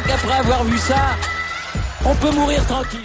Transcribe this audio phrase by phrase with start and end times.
[0.00, 1.16] crois qu'après avoir vu ça,
[2.04, 3.00] on peut mourir tranquille.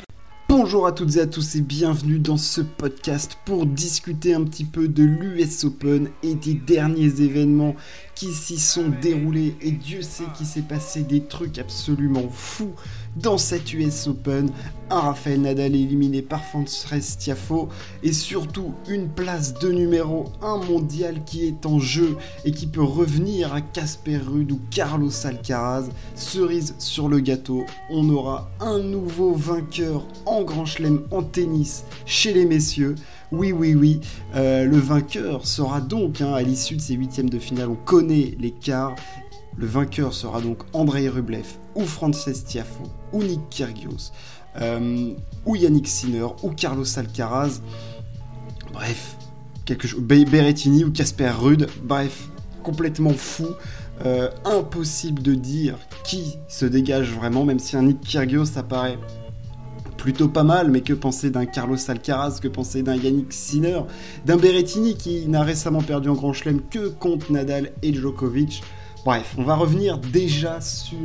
[0.47, 4.63] Bonjour à toutes et à tous et bienvenue dans ce podcast pour discuter un petit
[4.63, 7.75] peu de l'US Open et des derniers événements
[8.13, 12.73] qui s'y sont déroulés et Dieu sait qu'il s'est passé des trucs absolument fous
[13.15, 14.49] dans cette US Open.
[14.91, 16.85] Un Rafael Nadal éliminé par Frances
[17.17, 17.69] Tiafo
[18.03, 22.83] et surtout une place de numéro 1 mondial qui est en jeu et qui peut
[22.83, 25.89] revenir à Casper Ruud ou Carlos Alcaraz.
[26.13, 32.33] Cerise sur le gâteau, on aura un nouveau vainqueur en Grand Chelem en tennis chez
[32.33, 32.95] les messieurs.
[33.31, 33.99] Oui, oui, oui,
[34.35, 38.35] euh, le vainqueur sera donc, hein, à l'issue de ces huitièmes de finale, on connaît
[38.39, 38.95] les quarts,
[39.57, 41.45] le vainqueur sera donc Andrei Rublev
[41.75, 42.83] ou Frances Tiafo
[43.13, 44.11] ou Nick Kyrgios
[44.61, 45.13] euh,
[45.45, 47.61] ou Yannick Sinner ou Carlos Alcaraz.
[48.73, 49.17] Bref,
[49.65, 50.01] quelque chose.
[50.01, 51.67] Berrettini ou Casper Rude.
[51.83, 52.29] Bref,
[52.63, 53.47] complètement fou.
[54.05, 58.99] Euh, impossible de dire qui se dégage vraiment, même si un Nick Kyrgios apparaît
[59.97, 63.79] plutôt pas mal, mais que penser d'un Carlos Alcaraz, que penser d'un Yannick Sinner,
[64.25, 68.61] d'un Berrettini qui n'a récemment perdu en Grand Chelem que contre Nadal et Djokovic.
[69.05, 70.97] Bref, on va revenir déjà sur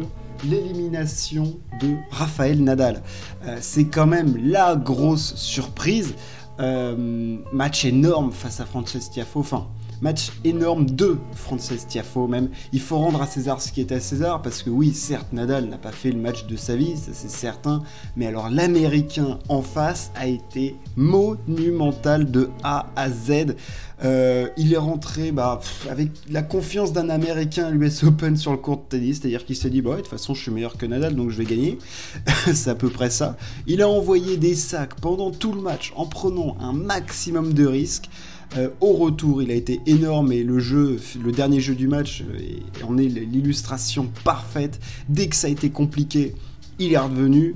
[0.48, 3.02] l'élimination de Raphaël Nadal.
[3.44, 6.14] Euh, c'est quand même la grosse surprise.
[6.60, 9.40] Euh, match énorme face à Frances Tiafo.
[9.40, 9.66] Enfin,
[10.00, 12.48] Match énorme de Frances Tiafo même.
[12.72, 15.66] Il faut rendre à César ce qui est à César parce que oui, certes, Nadal
[15.66, 17.82] n'a pas fait le match de sa vie, ça c'est certain.
[18.16, 23.54] Mais alors l'Américain en face a été monumental de A à Z.
[24.02, 28.56] Euh, il est rentré bah, avec la confiance d'un Américain à l'US Open sur le
[28.56, 30.86] court de tennis, c'est-à-dire qu'il s'est dit bah, de toute façon je suis meilleur que
[30.86, 31.78] Nadal donc je vais gagner.
[32.54, 33.36] c'est à peu près ça.
[33.66, 38.08] Il a envoyé des sacs pendant tout le match en prenant un maximum de risques.
[38.56, 42.98] Euh, au retour, il a été énorme et le dernier jeu du match, euh, en
[42.98, 44.80] est l'illustration parfaite.
[45.08, 46.34] Dès que ça a été compliqué,
[46.78, 47.54] il est revenu.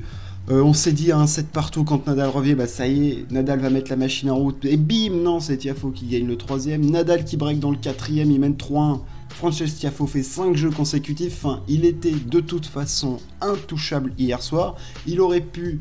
[0.51, 3.33] Euh, on s'est dit à un set partout quand Nadal revient, bah ça y est,
[3.33, 4.65] Nadal va mettre la machine en route.
[4.67, 6.89] Et bim, non, c'est Tiafo qui gagne le troisième.
[6.89, 9.01] Nadal qui break dans le quatrième, il mène 3-1.
[9.31, 11.45] Frances Tiafo fait 5 jeux consécutifs.
[11.45, 14.77] Enfin, il était de toute façon intouchable hier soir.
[15.07, 15.81] Il aurait pu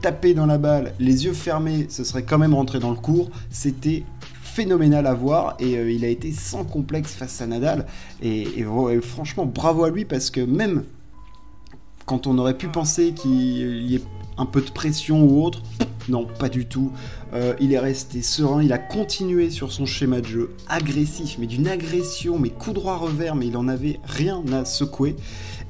[0.00, 3.28] taper dans la balle, les yeux fermés, ce serait quand même rentré dans le cours.
[3.50, 4.04] C'était
[4.56, 7.84] phénoménal à voir et euh, il a été sans complexe face à Nadal.
[8.22, 8.64] Et,
[9.02, 10.84] franchement, bravo à lui parce que même
[12.06, 14.02] quand on aurait pu penser qu'il y ait
[14.38, 15.62] un peu de pression ou autre,
[16.08, 16.90] non, pas du tout.
[17.34, 21.46] Euh, il est resté serein, il a continué sur son schéma de jeu agressif, mais
[21.46, 25.16] d'une agression, mais coup droit revers, mais il en avait rien à secouer.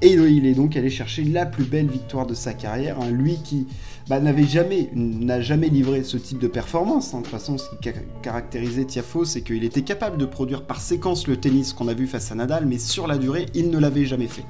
[0.03, 3.11] Et il est donc allé chercher la plus belle victoire de sa carrière, hein.
[3.11, 3.67] lui qui
[4.09, 7.15] bah, n'avait jamais, n'a jamais livré ce type de performance.
[7.15, 7.19] Hein.
[7.19, 7.91] De toute façon, ce qui
[8.23, 12.07] caractérisait Tiafo, c'est qu'il était capable de produire par séquence le tennis qu'on a vu
[12.07, 14.45] face à Nadal, mais sur la durée, il ne l'avait jamais fait.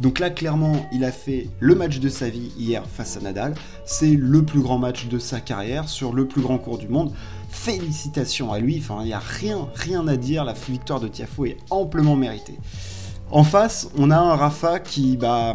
[0.00, 3.54] Donc là, clairement, il a fait le match de sa vie hier face à Nadal.
[3.84, 7.12] C'est le plus grand match de sa carrière sur le plus grand cours du monde.
[7.50, 8.82] Félicitations à lui.
[9.00, 10.44] Il n'y a rien, rien à dire.
[10.44, 12.58] La victoire de Tiafo est amplement méritée.
[13.30, 15.52] En face, on a un Rafa qui, bah,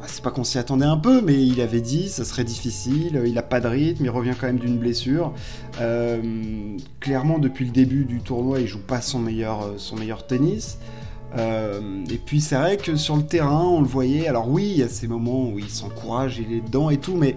[0.00, 3.20] bah, c'est pas qu'on s'y attendait un peu, mais il avait dit ça serait difficile,
[3.26, 5.32] il a pas de rythme, il revient quand même d'une blessure.
[5.80, 10.78] Euh, clairement, depuis le début du tournoi, il joue pas son meilleur, euh, tennis.
[11.36, 14.28] Euh, et puis c'est vrai que sur le terrain, on le voyait.
[14.28, 17.16] Alors oui, il y a ces moments où il s'encourage, il est dedans et tout,
[17.16, 17.34] mais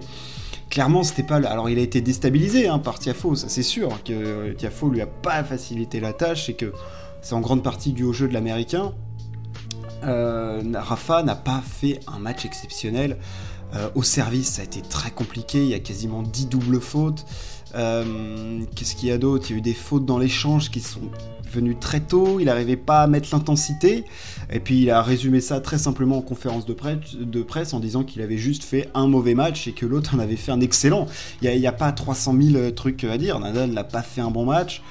[0.70, 1.36] clairement c'était pas.
[1.36, 5.44] Alors il a été déstabilisé hein, par Tiafo, c'est sûr que Tiafo lui a pas
[5.44, 6.72] facilité la tâche et que
[7.22, 8.94] c'est en grande partie dû au jeu de l'américain.
[10.06, 13.16] Euh, Rafa n'a pas fait un match exceptionnel.
[13.74, 15.62] Euh, au service, ça a été très compliqué.
[15.62, 17.24] Il y a quasiment 10 doubles fautes.
[17.74, 19.46] Euh, qu'est-ce qu'il y a d'autre?
[19.48, 21.00] Il y a eu des fautes dans l'échange qui sont
[21.52, 22.38] venues très tôt.
[22.38, 24.04] Il n'arrivait pas à mettre l'intensité.
[24.52, 28.22] Et puis il a résumé ça très simplement en conférence de presse, en disant qu'il
[28.22, 31.06] avait juste fait un mauvais match et que l'autre en avait fait un excellent.
[31.42, 33.40] Il n'y a, a, pas 300 000 trucs à dire.
[33.40, 34.82] Nadal n'a pas fait un bon match.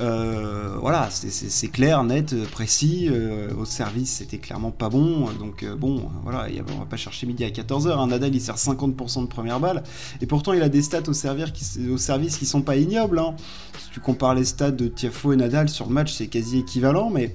[0.00, 3.08] Euh, voilà, c'est clair, net, précis.
[3.10, 5.30] Euh, au service, c'était clairement pas bon.
[5.38, 7.98] Donc, euh, bon, voilà, on va pas chercher midi à 14h.
[7.98, 9.82] Un Nadal, il sert 50% de première balle.
[10.20, 13.18] Et pourtant, il a des stats au, qui, au service qui sont pas ignobles.
[13.18, 13.34] Hein.
[13.78, 17.10] Si tu compares les stats de Tiafo et Nadal sur le match, c'est quasi équivalent.
[17.10, 17.34] Mais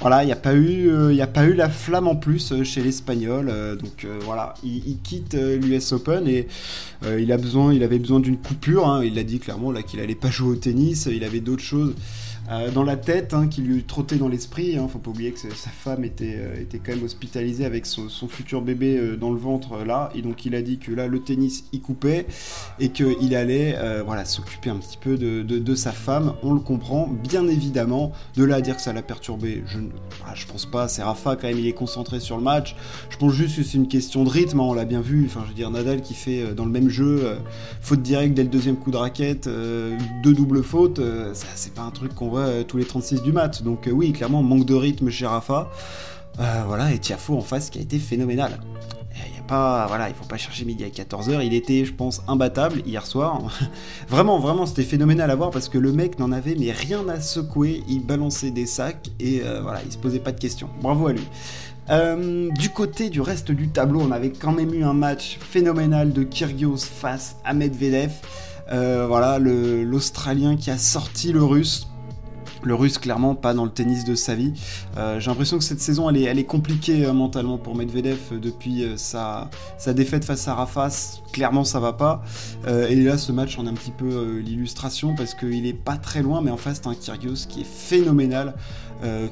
[0.00, 2.64] voilà, il n'y a, pas eu, euh, a pas eu la flamme en plus euh,
[2.64, 3.50] chez l'Espagnol.
[3.50, 6.46] Euh, donc voilà, il, quitte l'US Open et
[7.18, 8.88] il, a besoin, il avait besoin d'une coupure.
[8.88, 9.04] Hein.
[9.04, 11.94] il a dit clairement là qu'il allait pas jouer au tennis, il avait d'autres choses
[12.50, 14.76] euh, dans la tête, hein, qui lui trottait dans l'esprit.
[14.76, 18.08] Hein, faut pas oublier que sa femme était, euh, était quand même hospitalisée avec son,
[18.28, 21.20] futur bébé euh, dans le ventre là, et donc il a dit que là le
[21.20, 22.26] tennis y coupait
[22.78, 23.76] et qu'il allait
[24.24, 26.34] s'occuper un petit peu de, sa femme.
[26.42, 28.12] On le comprend, bien évidemment.
[28.36, 29.78] De là à dire que ça l'a perturbé, je,
[30.26, 32.74] ah, je pense pas, c'est Rafa quand même, il est concentré sur le match.
[33.10, 35.24] Je pense juste que c'est une question de rythme, hein, on l'a bien vu.
[35.26, 37.38] Enfin, je veux dire, Nadal qui fait dans le même jeu
[37.80, 41.00] faute directe dès le deuxième coup de raquette, deux doubles fautes,
[41.32, 43.62] ça c'est pas un truc qu'on voit tous les 36 du match.
[43.62, 45.70] Donc oui, clairement, manque de rythme chez Rafa.
[46.66, 48.58] voilà, et Tiafo en face qui a été phénoménal.
[49.36, 51.44] Il pas, voilà, il faut pas chercher midi à 14h.
[51.44, 53.42] Il était, je pense, imbattable hier soir.
[54.08, 57.20] vraiment, vraiment, c'était phénoménal à voir parce que le mec n'en avait mais rien à
[57.20, 57.82] secouer.
[57.88, 60.68] Il balançait des sacs et euh, voilà, il se posait pas de questions.
[60.80, 61.26] Bravo à lui.
[61.90, 66.12] Euh, du côté du reste du tableau, on avait quand même eu un match phénoménal
[66.12, 68.12] de Kyrgios face à Medvedev.
[68.70, 71.88] Euh, voilà, l'Australien qui a sorti le Russe
[72.62, 74.52] le russe clairement pas dans le tennis de sa vie.
[74.96, 78.38] Euh, j'ai l'impression que cette saison elle est, est compliquée euh, mentalement pour Medvedev euh,
[78.38, 79.48] depuis sa,
[79.88, 81.20] défaite face à Rafas.
[81.32, 82.22] Clairement ça va pas.
[82.66, 86.22] et là ce match en a un petit peu l'illustration parce qu'il est pas très
[86.22, 88.54] loin mais en face t'as un Kyrgios qui est phénoménal.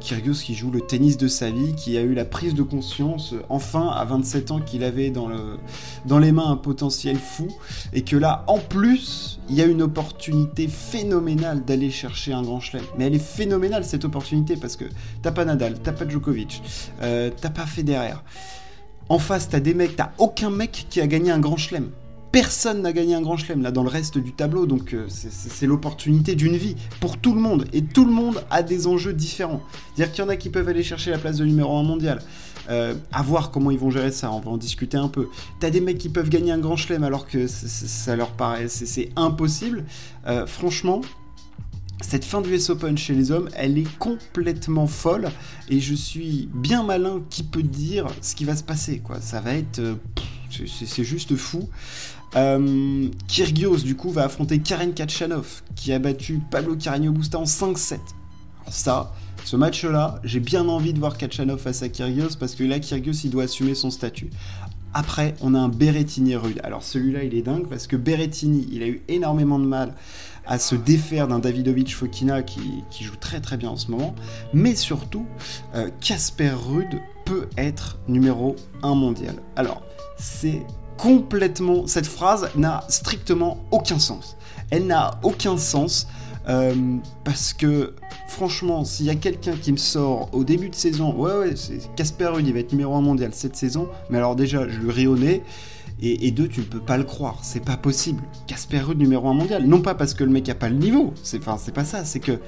[0.00, 3.34] Kyrgios qui joue le tennis de sa vie, qui a eu la prise de conscience
[3.48, 7.48] enfin à 27 ans qu'il avait dans les mains un potentiel fou
[7.92, 12.60] et que là en plus il y a une opportunité phénoménale d'aller chercher un grand
[12.60, 12.84] chelem.
[12.96, 14.84] Mais elle est phénoménale cette opportunité parce que
[15.22, 16.62] t'as pas Nadal, t'as pas Djokovic,
[17.02, 18.14] euh, t'as pas Federer.
[19.08, 21.90] En face, t'as des mecs, t'as aucun mec qui a gagné un grand chelem.
[22.40, 25.66] Personne n'a gagné un grand chelem là dans le reste du tableau, donc euh, c'est
[25.66, 27.64] l'opportunité d'une vie pour tout le monde.
[27.72, 29.60] Et tout le monde a des enjeux différents.
[29.96, 32.20] C'est-à-dire qu'il y en a qui peuvent aller chercher la place de numéro 1 mondial.
[32.70, 35.26] Euh, à voir comment ils vont gérer ça, on va en discuter un peu.
[35.58, 39.08] T'as des mecs qui peuvent gagner un grand chelem alors que ça leur paraît, c'est
[39.16, 39.84] impossible.
[40.28, 41.00] Euh, franchement,
[42.02, 45.28] cette fin du US Open chez les hommes, elle est complètement folle
[45.68, 49.02] et je suis bien malin qui peut dire ce qui va se passer.
[49.22, 49.80] Ça va être...
[49.80, 49.96] Euh,
[50.66, 51.68] c'est juste fou.
[52.36, 57.44] Euh, Kyrgios, du coup, va affronter Karen Kachanov, qui a battu Pablo Carreño Busta en
[57.44, 57.98] 5-7.
[58.68, 59.12] Ça,
[59.44, 63.24] ce match-là, j'ai bien envie de voir Kachanov face à Kyrgios, parce que là, Kyrgios,
[63.24, 64.30] il doit assumer son statut.
[64.94, 66.60] Après, on a un Berrettini rude.
[66.64, 69.94] Alors celui-là, il est dingue, parce que Berrettini, il a eu énormément de mal
[70.46, 74.14] à se défaire d'un Davidovic Fokina qui, joue très très bien en ce moment.
[74.54, 75.26] Mais surtout,
[76.00, 79.34] Casper euh, Rude peut être numéro 1 mondial.
[79.56, 79.82] Alors,
[80.16, 80.62] c'est
[80.98, 81.86] complètement.
[81.86, 84.36] Cette phrase n'a strictement aucun sens.
[84.70, 86.06] Elle n'a aucun sens
[86.48, 86.74] euh,
[87.24, 87.94] parce que,
[88.26, 91.54] franchement, s'il y a quelqu'un qui me sort au début de saison, ouais, ouais,
[91.96, 94.90] Casper Rude, il va être numéro 1 mondial cette saison, mais alors déjà, je lui
[94.90, 95.42] rai
[96.00, 98.22] et, deux, tu ne peux pas le croire, c'est pas possible.
[98.46, 99.64] Casper Ruud numéro 1 mondial.
[99.64, 102.38] Non pas parce que le mec a pas le niveau, c'est pas ça, c'est que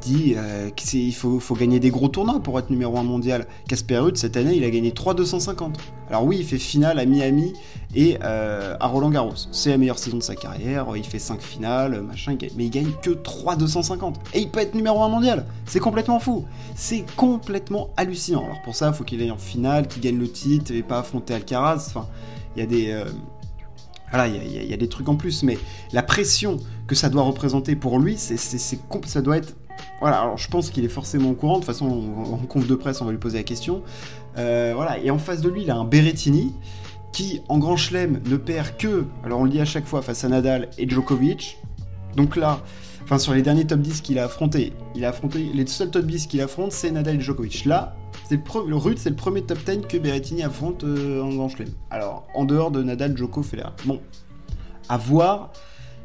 [0.00, 3.46] dit euh, qu'il faut, faut, gagner des gros tournois pour être numéro 1 mondial.
[3.68, 5.78] Casper Ruud, cette année, il a gagné 3 250.
[6.08, 7.52] Alors oui, il fait finale à Miami
[7.94, 9.34] et euh, à Roland Garros.
[9.52, 12.92] C'est la meilleure saison de sa carrière, il fait 5 finales, machin, mais il gagne
[13.02, 14.18] que 3 250.
[14.34, 15.46] Et il peut être numéro 1 mondial.
[15.66, 16.44] C'est complètement fou.
[16.74, 18.44] C'est complètement hallucinant.
[18.44, 21.00] Alors pour ça, il faut qu'il aille en finale, qu'il gagne le titre et pas
[21.00, 21.86] affronter Alcaraz.
[21.88, 22.06] Enfin,
[22.56, 22.90] il y a des.
[22.90, 23.04] Euh,
[24.10, 25.58] voilà, il y, a des trucs en plus, mais
[25.92, 26.56] la pression
[26.86, 29.54] que ça doit représenter pour lui, ça doit être.
[30.00, 31.54] Voilà, alors je pense qu'il est forcément au courant.
[31.54, 33.82] De toute façon, en conf de presse, on va lui poser la question.
[34.36, 36.54] Euh, voilà, et en face de lui, il a un Berrettini
[37.12, 39.04] qui, en grand chelem, ne perd que.
[39.24, 41.58] Alors on le dit à chaque fois face à Nadal et Djokovic.
[42.16, 42.60] Donc là,
[43.04, 46.06] enfin sur les derniers top 10 qu'il a affronté, il a affronté les seuls top
[46.06, 47.64] 10 qu'il affronte, c'est Nadal et Djokovic.
[47.64, 47.96] Là,
[48.28, 51.68] c'est le, c'est le premier top 10 que Berrettini affronte euh, en Grand Chelem.
[51.90, 53.70] Alors, en dehors de Nadal, Djoko, Federer.
[53.86, 54.00] Bon,
[54.88, 55.50] à voir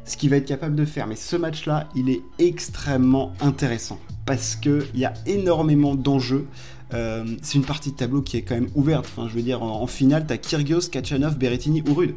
[0.04, 1.06] ce qu'il va être capable de faire.
[1.06, 6.46] Mais ce match-là, il est extrêmement intéressant parce qu'il y a énormément d'enjeux.
[6.92, 9.06] Euh, c'est une partie de tableau qui est quand même ouverte.
[9.06, 12.14] Enfin, je veux dire, en, finale, t'as Kyrgios, Kachanov, Berrettini ou Rude.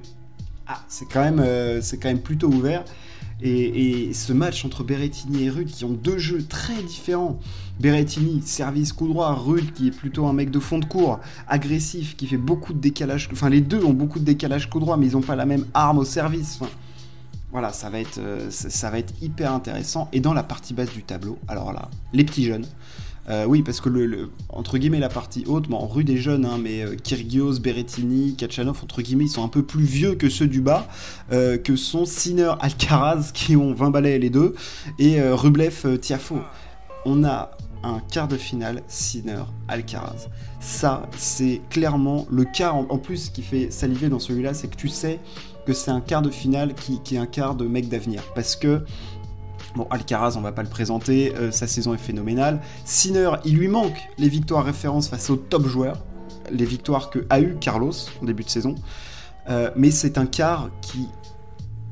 [0.67, 2.83] Ah, c'est quand, même, euh, c'est quand même plutôt ouvert.
[3.41, 7.39] Et, ce match entre Berrettini et Rude qui ont deux jeux très différents.
[7.79, 12.17] Berrettini, service coup droit, Rude qui est plutôt un mec de fond de cours, agressif,
[12.17, 13.29] qui fait beaucoup de décalage.
[13.31, 15.65] Enfin, les deux ont beaucoup de décalage coup droit, mais ils n'ont pas la même
[15.75, 16.59] arme au service.
[17.51, 20.09] Voilà, ça va, être, euh, ça va être hyper intéressant.
[20.11, 22.65] Et dans la partie basse du tableau, alors là, les petits jeunes.
[23.29, 26.57] Euh, oui, parce que le, entre guillemets la partie haute, bon, rue des jeunes, hein,
[26.61, 30.47] mais euh, Kyrgios, Berrettini, Kachanov, entre guillemets, ils sont un peu plus vieux que ceux
[30.47, 30.87] du bas,
[31.33, 34.55] euh, que sont Sinner, Alcaraz, qui ont 20 balais les deux,
[34.97, 36.39] et Rublev, Tiafo.
[37.05, 37.51] On a
[37.83, 40.29] un quart de finale Sinner, Alcaraz.
[40.61, 44.77] Ça, c'est clairement le quart, en, plus, ce qui fait saliver dans celui-là, c'est que
[44.77, 45.19] tu sais
[45.73, 48.23] c'est un quart de finale qui, qui est un quart de mec d'avenir.
[48.35, 48.83] Parce que
[49.75, 52.61] Bon, Alcaraz, on va pas le présenter, euh, sa saison est phénoménale.
[52.83, 56.03] Sinner, il lui manque les victoires références face aux top joueurs,
[56.51, 58.73] les victoires que a eu Carlos en début de saison.
[59.49, 61.07] Euh, mais c'est un quart qui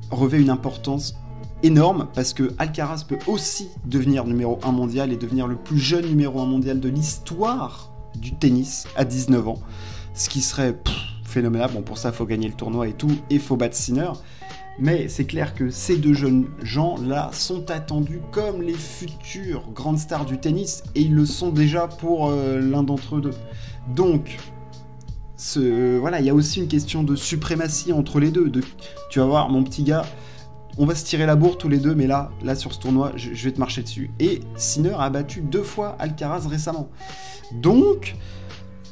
[0.10, 1.15] revêt une importance
[1.62, 6.08] énorme parce que Alcaraz peut aussi devenir numéro 1 mondial et devenir le plus jeune
[6.08, 9.60] numéro 1 mondial de l'histoire du tennis à 19 ans.
[10.15, 10.75] Ce qui serait
[11.36, 11.70] phénoménal.
[11.74, 14.12] Bon, pour ça, faut gagner le tournoi et tout, et faut battre Sinner.
[14.80, 20.25] Mais c'est clair que ces deux jeunes gens-là sont attendus comme les futures grandes stars
[20.25, 23.34] du tennis, et ils le sont déjà pour euh, l'un d'entre eux deux.
[23.94, 24.38] Donc,
[25.38, 28.50] ce, voilà, il y a aussi une question de suprématie entre les deux.
[28.50, 28.62] De,
[29.10, 30.06] tu vas voir, mon petit gars,
[30.77, 33.12] on va se tirer la bourre tous les deux, mais là, là sur ce tournoi,
[33.15, 34.12] je, je vais te marcher dessus.
[34.20, 36.89] Et Sinner a battu deux fois Alcaraz récemment.
[37.51, 38.15] Donc,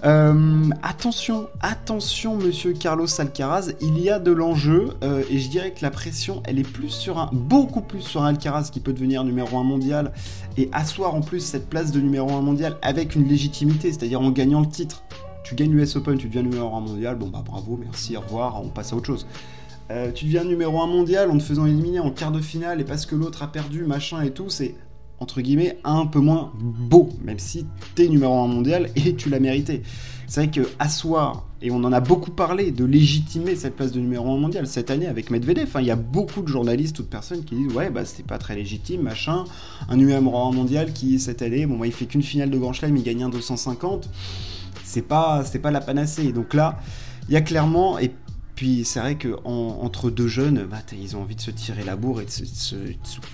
[0.06, 5.72] euh, attention, attention, monsieur Carlos Alcaraz, il y a de l'enjeu euh, et je dirais
[5.72, 8.92] que la pression, elle est plus sur un, beaucoup plus sur un Alcaraz qui peut
[8.92, 10.12] devenir numéro 1 mondial
[10.58, 14.32] et asseoir en plus cette place de numéro 1 mondial avec une légitimité, c'est-à-dire en
[14.32, 15.04] gagnant le titre.
[15.46, 18.62] Tu gagnes l'US Open, tu deviens numéro 1 mondial, bon bah bravo, merci, au revoir,
[18.62, 19.26] on passe à autre chose.
[19.90, 22.84] Euh, tu deviens numéro 1 mondial en te faisant éliminer en quart de finale et
[22.84, 24.76] parce que l'autre a perdu, machin et tout, c'est
[25.20, 27.65] entre guillemets, un peu moins beau, même si
[27.96, 29.84] t'es numéro 1 mondial et tu l'as mérité.
[30.27, 34.00] C'est vrai que asseoir, et on en a beaucoup parlé, de légitimer cette place de
[34.00, 35.70] numéro 1 mondial cette année avec Medvedev.
[35.75, 35.82] Hein.
[35.82, 38.38] il y a beaucoup de journalistes ou de personnes qui disent Ouais, bah c'était pas
[38.38, 39.46] très légitime, machin.
[39.89, 42.74] Un numéro 1 mondial qui, cette année, bon, bah, il fait qu'une finale de Grand
[42.74, 44.10] Chelem, il gagne un 250.
[44.84, 46.32] C'est pas, pas la panacée.
[46.34, 46.79] Donc là,
[47.29, 48.12] il y a clairement, et
[48.56, 51.96] puis c'est vrai que entre deux jeunes, bah, ils ont envie de se tirer la
[51.96, 52.76] bourre et de se,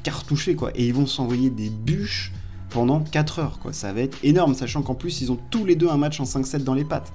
[0.04, 0.72] cartoucher quoi.
[0.76, 2.32] Et ils vont s'envoyer des bûches
[2.70, 3.74] pendant 4 heures quoi.
[3.74, 6.24] Ça va être énorme, sachant qu'en plus ils ont tous les deux un match en
[6.24, 7.12] 5-7 dans les pattes.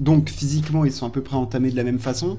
[0.00, 2.36] Donc physiquement ils sont à peu près entamés de la même façon.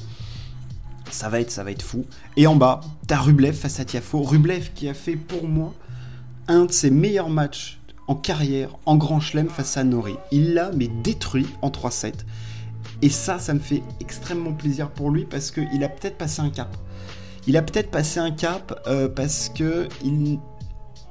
[1.10, 2.04] Ça va être, ça va être fou.
[2.36, 4.22] Et en bas, t'as Rublev face à Tiafo.
[4.22, 5.74] Rublev qui a fait pour moi
[6.50, 10.16] un de ses meilleurs matchs en carrière en Grand Chelem face à Nori.
[10.32, 12.14] Il l'a mais détruit en 3-7.
[13.02, 16.50] Et ça, ça me fait extrêmement plaisir pour lui parce qu'il a peut-être passé un
[16.50, 16.76] cap.
[17.46, 20.40] Il a peut-être passé un cap euh, parce que il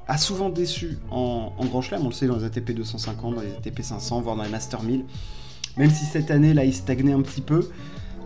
[0.09, 3.53] a souvent déçu en, Grand Chelem, on le sait dans les ATP 250, dans les
[3.53, 5.05] ATP 500, voire dans les Master 1000.
[5.77, 7.71] Même si cette année, là, il stagnait un petit peu.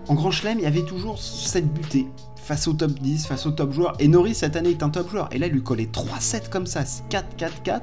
[0.08, 3.52] En Grand Chelem, il y avait toujours cette butée face au top 10, face au
[3.52, 3.94] top joueur.
[3.98, 5.28] Et Norris, cette année, est un top joueur.
[5.32, 7.80] Et là, il lui collait 3-7 comme ça, 4-4-4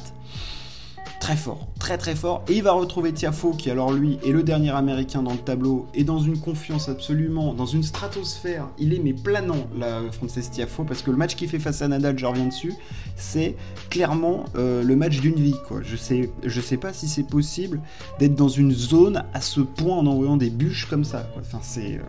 [1.19, 2.43] très fort, très très fort.
[2.47, 5.87] Et il va retrouver Tiafo, qui alors lui est le dernier américain dans le tableau,
[5.93, 8.69] et dans une confiance absolument, dans une stratosphère.
[8.77, 11.87] Il est mais planant, la Frances Tiafo, parce que le match qu'il fait face à
[11.87, 12.73] Nadal, je reviens dessus,
[13.15, 13.55] c'est
[13.89, 15.55] clairement euh, le match d'une vie.
[15.67, 15.81] Quoi.
[15.83, 17.81] Je sais, je sais pas si c'est possible
[18.19, 21.27] d'être dans une zone à ce point en envoyant des bûches comme ça.
[21.39, 22.01] Enfin, c'est euh,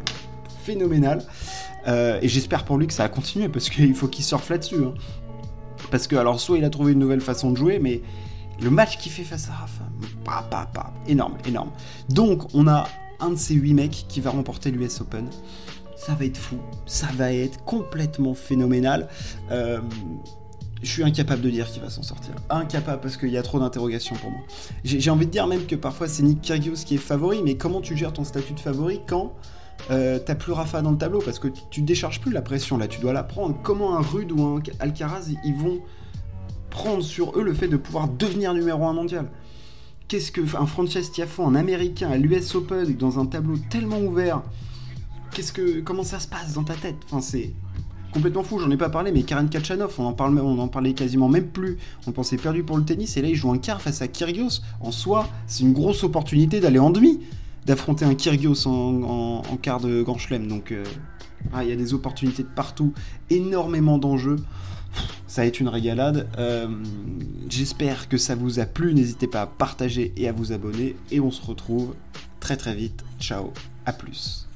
[0.64, 1.22] phénoménal.
[1.86, 4.84] Euh, et j'espère pour lui que ça va continuer, parce qu'il faut qu'il surfe là-dessus.
[4.84, 4.94] Hein.
[5.90, 8.02] Parce que, alors, soit il a trouvé une nouvelle façon de jouer, mais
[8.60, 9.84] le match qu'il fait face à Rafa,
[10.24, 11.70] pa, pa, pa, énorme, énorme.
[12.08, 12.88] Donc, on a
[13.20, 15.28] un de ces 8 mecs qui va remporter l'US Open.
[15.96, 19.08] Ça va être fou, ça va être complètement phénoménal.
[19.50, 19.80] Euh,
[20.82, 22.34] je suis incapable de dire qu'il va s'en sortir.
[22.50, 24.40] Incapable parce qu'il y a trop d'interrogations pour moi.
[24.84, 27.80] J'ai envie de dire même que parfois c'est Nick Kyrgios qui est favori, mais comment
[27.80, 29.32] tu gères ton statut de favori quand
[29.90, 31.20] euh, t'as plus Rafa dans le tableau?
[31.20, 33.56] Parce que tu décharges plus la pression là, tu dois la prendre.
[33.62, 35.80] Comment un Rude ou un Alcaraz ils vont
[36.70, 39.30] prendre sur eux le fait de pouvoir devenir numéro 1 mondial.
[40.08, 44.42] Qu'est-ce que un Frances Tiafo, un américain à l'US Open dans un tableau tellement ouvert
[45.32, 46.96] Qu'est-ce que comment ça se passe dans ta tête?
[47.06, 47.52] Enfin c'est
[48.12, 50.94] complètement fou, j'en ai pas parlé mais Karen Kachanov, on en parle on en parlait
[50.94, 51.76] quasiment même plus.
[52.06, 54.62] On pensait perdu pour le tennis et là il joue un quart face à Kyrgios.
[54.80, 57.20] En soi, c'est une grosse opportunité d'aller en demi,
[57.66, 60.48] d'affronter un Kyrgios en, quart de Grand Chelem.
[60.48, 60.84] Donc euh,
[61.52, 62.94] ah, il y a des opportunités de partout,
[63.28, 64.36] énormément d'enjeux
[65.28, 66.26] ça été une régalade.
[66.38, 66.66] Euh,
[67.48, 68.94] j'espère que ça vous a plu.
[68.94, 70.96] N'hésitez pas à partager et à vous abonner.
[71.12, 71.94] Et on se retrouve
[72.40, 73.04] très très vite.
[73.20, 73.52] Ciao,
[73.86, 74.47] à plus.